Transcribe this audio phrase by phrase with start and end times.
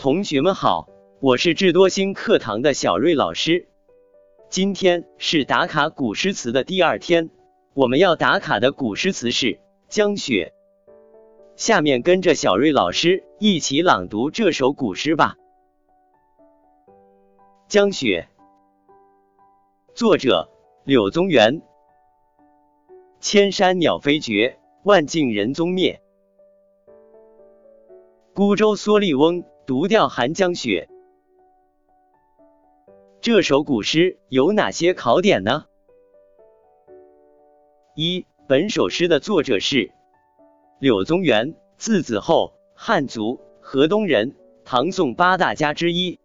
[0.00, 0.88] 同学们好，
[1.20, 3.68] 我是智多星课堂的小瑞老师。
[4.48, 7.28] 今天是打卡古诗词的第二天，
[7.74, 9.46] 我们要打卡的古诗词是
[9.90, 10.54] 《江雪》。
[11.54, 15.36] 下面跟着小瑞老师一起朗读这首古诗吧。
[17.68, 18.26] 《江雪》
[19.94, 20.48] 作者
[20.84, 21.60] 柳宗元。
[23.20, 26.00] 千山鸟飞绝，万径人踪灭。
[28.32, 30.88] 孤舟蓑笠翁，独钓寒江雪。
[33.20, 35.66] 这首古诗有哪些考点呢？
[37.94, 39.92] 一、本首诗的作者是
[40.80, 44.34] 柳宗元，字子厚，汉族，河东人，
[44.64, 46.18] 唐宋八大家之一，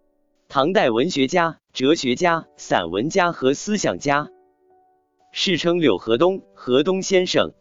[0.47, 4.31] 唐代文学家、哲学家、散文家和思想家。
[5.31, 7.53] 世称柳河东、河东先生，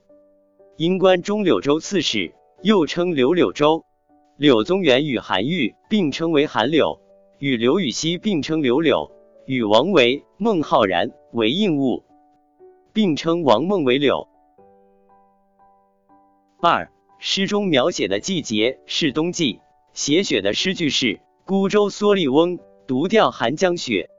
[0.78, 2.32] 因官中柳州刺史，
[2.62, 3.84] 又称柳柳州。
[4.36, 7.00] 柳宗元与韩愈并称为韩柳，
[7.38, 9.10] 与刘禹锡并称柳柳，
[9.46, 12.04] 与王维、孟浩然、韦应物
[12.92, 14.28] 并称王孟韦柳。
[16.60, 19.60] 二，诗中描写的季节是冬季，
[19.92, 24.10] 写雪的诗句是“孤舟蓑笠翁，独钓寒江雪”。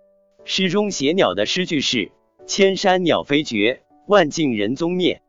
[0.45, 2.11] 诗中写鸟的诗句是。
[2.47, 5.23] 千山鸟飞绝，万径人踪灭。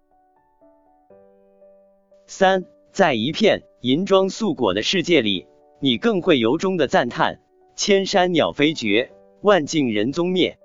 [2.27, 5.47] 三，在一片银装素裹的世界里，
[5.80, 7.41] 你更会由衷的赞叹：
[7.77, 10.58] 千山鸟飞绝，万径人踪灭，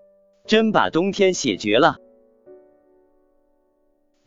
[0.47, 1.97] 真把冬天写绝了。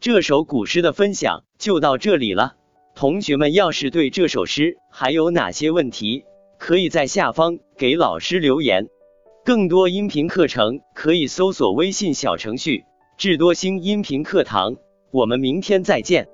[0.00, 2.56] 这首古诗的分享就到这里了。
[2.94, 6.26] 同学们要是对这首诗还有哪些问题，
[6.58, 8.88] 可以在下方给老师留言。
[9.46, 12.84] 更多音频课程可以搜索微信小程序
[13.16, 14.76] “智多星音频课堂”。
[15.10, 16.28] 我们明天再见。